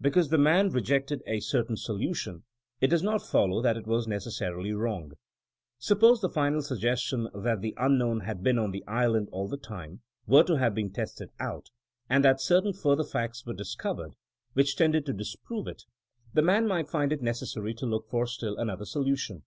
[0.00, 2.44] Because the man rejected a certain solution,
[2.80, 5.10] it does not follow that it was neces sarily wrong.
[5.80, 9.98] Suppose the final suggestion— that the unknown had been on the island all the titae—
[10.30, 11.70] ^were to have been tested out,
[12.08, 14.12] and that cer tain further facts were discovered
[14.52, 15.82] which tended THINBINa AS A 80IEN0E 65 to disprove it;
[16.32, 19.42] the man might find it necessary to look for still another solution.